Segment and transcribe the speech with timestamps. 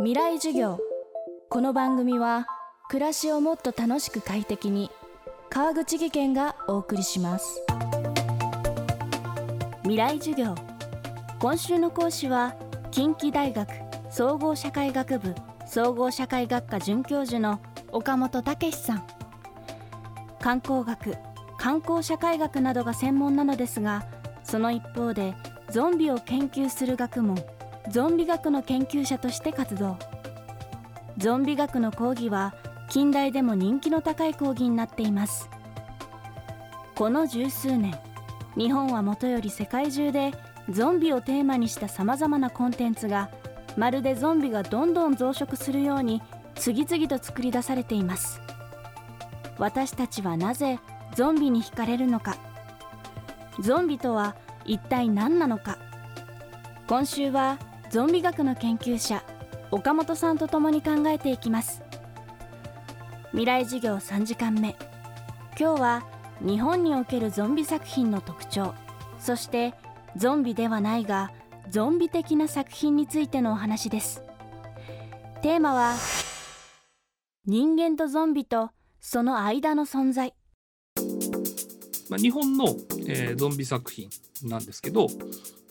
[0.00, 0.78] 未来授業。
[1.48, 2.46] この番組は
[2.88, 4.92] 暮らしをもっと楽しく快適に
[5.50, 7.60] 川口義賢がお送りします。
[9.82, 10.54] 未来授業。
[11.40, 12.54] 今週の講師は
[12.92, 13.68] 近畿大学
[14.08, 15.34] 総合社会学部
[15.66, 17.60] 総合社会学科准教授の
[17.90, 19.06] 岡本武さん。
[20.40, 21.16] 観光学
[21.58, 24.06] 観光社会学などが専門なのですが
[24.44, 25.34] その一方で
[25.70, 27.36] ゾンビを研究する学問
[27.90, 29.96] ゾンビ学の研究者として活動。
[31.16, 32.54] ゾンビ学の講義は
[32.90, 35.48] 近代でも人気の高い講義になっています。
[36.94, 37.98] この十数年
[38.56, 40.32] 日本はもとより世界中で
[40.68, 43.30] ゾンビをテーマにしたさまざまなコンテンツが
[43.76, 46.22] まるでゾンビがどんどん増殖するように
[46.56, 48.42] 次々と作り出されています。
[49.58, 50.78] 私たちはなぜ
[51.14, 52.36] ゾンビに惹かれるのか。
[53.60, 55.78] ゾンビとは一体何なのか。
[56.86, 57.58] 今週は
[57.90, 59.24] ゾンビ学の研究者
[59.70, 61.82] 岡本さんと共に考えていきます。
[63.30, 64.76] 未来授業3時間目。
[65.58, 66.06] 今日は
[66.42, 68.74] 日本におけるゾンビ作品の特徴
[69.18, 69.74] そして
[70.16, 71.32] ゾンビではないが
[71.70, 74.22] ゾンビ的な作品についてのお話です。
[75.40, 75.94] テーマは
[77.46, 80.34] 人間とゾンビとその間の存在。
[82.10, 82.66] まあ、日本の、
[83.06, 84.10] えー、ゾンビ作品
[84.44, 85.08] なんですけど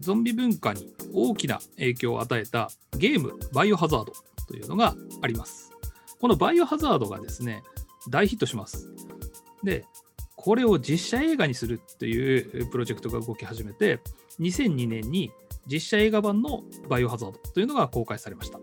[0.00, 4.12] ゾンビ文化に大きな影響を与えたゲームバイオハザード
[4.48, 5.70] というのがあります。
[6.20, 7.62] このバイオハザードがですね、
[8.08, 8.90] 大ヒットします。
[9.62, 9.84] で、
[10.36, 14.00] これを実写映画にするというプロジェクトが動き始めて、
[14.40, 15.32] 2002年に
[15.70, 18.58] 実写映画版のバイオハザードというのが公開されました。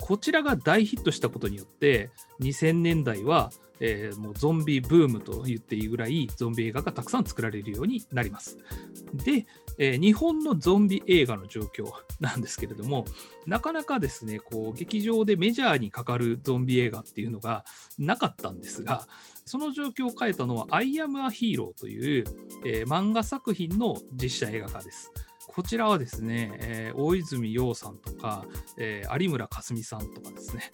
[0.00, 3.50] こちらが大ヒットしたことによって、2000年代は
[3.84, 8.56] えー、もうゾンビブームと言っていいぐらいゾンビ映画がたくさん作られるようになります。
[9.12, 9.44] で、
[9.76, 13.04] えー、日本のゾンビ映画の状況なんですけれども、
[13.44, 17.64] なかなかですね、こう劇場でメジャーにかかるゾンビ映画っていうのが
[17.98, 19.08] なかったんですが、
[19.44, 22.24] その状況を変えたのは、アイアム・ア・ヒーローという、
[22.64, 25.10] えー、漫画作品の実写映画化です。
[25.54, 28.46] こちらはですね、えー、大泉洋さんとか、
[28.78, 30.70] えー、有村架純さんとかですね、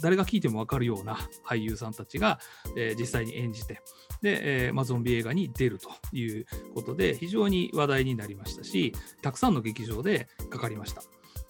[0.00, 2.38] 誰が聞いても分かるような俳優さんたちが、
[2.76, 3.82] えー、実際に演じて、
[4.22, 11.02] で、えーまあ、ゾンビ映画に出るということで、非常に話題になりましたし、たくさんの劇場でかかりました。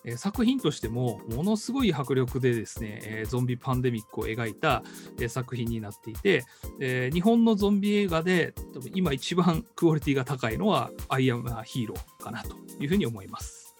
[0.04, 4.82] え、作品としてもものすごい迫力でですね、え、ゾンビパンデミックを描いた、
[5.18, 6.44] え、作品になっていて、
[6.80, 13.74] え、日本のゾンビ映画で多分今一番クオリティが高いのは「アイアム・ア・ヒーロー」かなというふうに思います。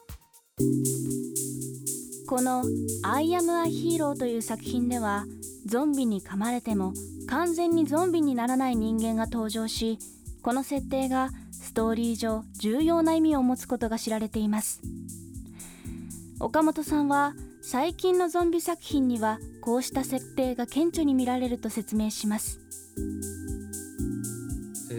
[2.27, 2.63] この
[3.03, 5.27] 「アイアム・ア・ヒーロー」という作品では
[5.67, 6.93] ゾンビに噛まれても
[7.27, 9.99] 完全にゾンビにならない人間が登場し
[10.43, 14.81] この設定がストーリー上重要な意味を持つことが知られています
[16.43, 22.61] 岡本さんは最近のゾンビ作品にはこうした設定が顕著に見られると説明します。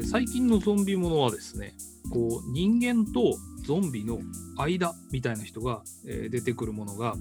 [0.05, 1.73] 最近のゾンビものはですね
[2.11, 3.35] こう人間と
[3.65, 4.19] ゾンビの
[4.55, 7.15] 間みたいな人が、え出てくるものが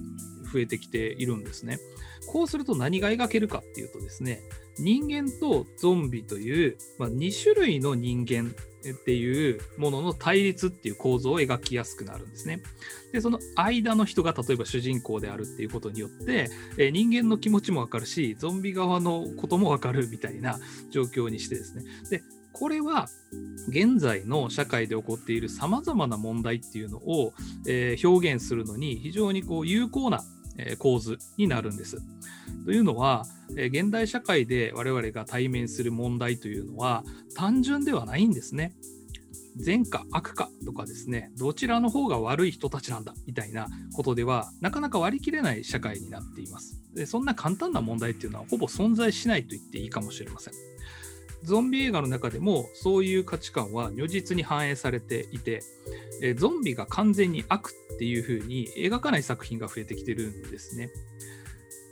[0.51, 1.79] 増えてきているんですね。
[2.27, 4.41] こうすると何が描けるかっていうとですね
[4.77, 8.53] 人間とゾンビという、まあ、2種類の人間
[8.89, 12.61] っていうものの対立っていう構造を描きやすくなるんですね。
[13.11, 20.59] でその間の人が例えば主人公であるっていうことによって、えー、人間の気持ちもわかるしゾンビ側のこともわかるみたいな
[20.89, 22.23] 状況にしてですねで
[22.53, 23.07] これは
[23.69, 27.33] 現在の社会で起こっているさまざまな問題っていうのを、
[27.67, 30.23] え、表現するのに非常にこう有効な
[30.77, 31.97] 構図になるんです。
[32.65, 37.03] というのは、現代社会で我々が対面する問題というのは
[37.35, 38.73] 単純ではないんですね。
[39.57, 46.79] 善か悪かとかですね、どちらの方が悪い人たちなんだみたいなことでは、なかなか割り切れない社会になっています。
[46.93, 50.53] でそんな簡単な問題っていうのはほぼ存在しないと言っていいかもしれません。
[51.43, 55.63] ゾンビ映画の中でもそういう価値観は如実に反映されていて、
[56.21, 60.91] えゾンビが完全に悪っていう風に描かない作品が増えてきてるんですね。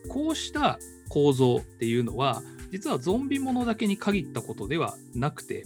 [0.08, 0.80] こうした
[1.10, 2.42] 構造っていうのは
[2.72, 5.66] 実はゾンビものだけに限ったことではなくて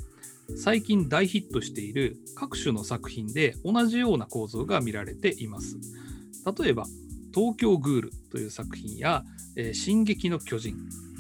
[0.58, 5.78] 最近大ヒットしている各種の作品で同じような構造が見られています。
[6.60, 6.86] 例えば
[7.34, 9.24] 東京グールという作品や、
[9.74, 10.76] 進撃の巨人、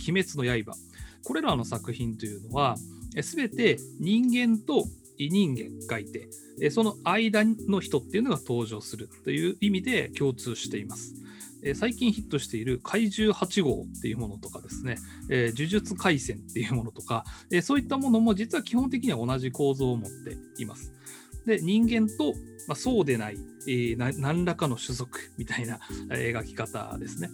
[0.07, 0.77] 鬼滅の刃、
[1.25, 2.75] これらの作品というのは、
[3.21, 4.85] すべて人間と
[5.17, 6.29] 異人間がいて、
[6.71, 11.15] その間の人っていうのが登場するという意味で共通しています。
[11.75, 14.97] 最近ヒットしている怪獣8号っていうものとかですね、
[15.29, 20.91] え、呪術廻戦っていうものとか、え、そういったものも実は基本的には同じ構造を持っています。
[21.45, 22.33] で人間と、
[22.67, 23.37] まあ、そうでない、
[23.67, 25.79] えー何らかの種族みたいな
[26.09, 27.29] 描き方ですね。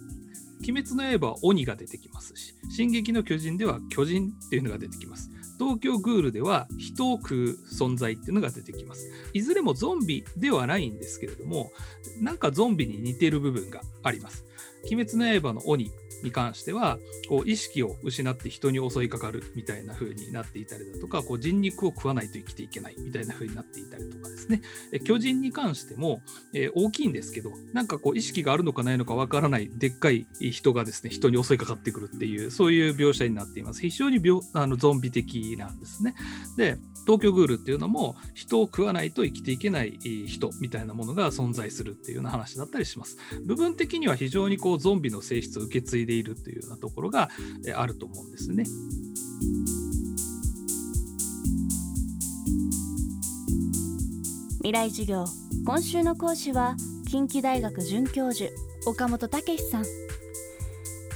[0.62, 5.30] 鬼滅の刃は鬼が出てきますし、進撃の巨人では巨人っていうのが出てきます。
[5.58, 9.10] 東京グールでは人を食う存在っていうのが出てきます。
[9.34, 11.72] いずれもゾンビではないんですけれども、
[12.20, 14.44] なんかゾンビに似てる部分があります。
[14.84, 15.90] 鬼滅の刃の鬼
[16.22, 16.98] に関しては、
[17.28, 24.62] こう意識を失って人に襲いかかるみたいな風になっていたりだとか、こう人肉を食わないと生きていけないみたいな風になっていたりとかですね。
[25.04, 26.22] 巨人に関しても、
[26.54, 33.80] えー大きいんですけど、なんかこう意識があるのかないのかわからないでっかい人がですね、人に襲いかかってくるっていう、そういう描写になっています。
[33.80, 36.14] 非常に病あのゾンビ的なんですね。
[36.56, 43.16] で、東京グールっていうのも人を食わないと生きていけない人みたいなものが存在するっていうような話だったりします。
[43.44, 47.30] 部分的には非常にこゾンビの性質を受け継いでいるというようなところが
[47.74, 48.64] あると思うんですね。
[54.58, 55.24] 未来授業。
[55.64, 56.76] 今週の講師は
[57.08, 58.50] 近畿大学准教授
[58.86, 59.84] 岡本武史さん。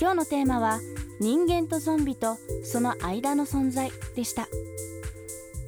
[0.01, 0.81] 今日のテーマは
[1.21, 4.49] 人間とゾンビとその間の存在でした。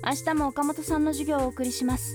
[0.04, 2.14] 明日も岡本さんの授業をお送りします。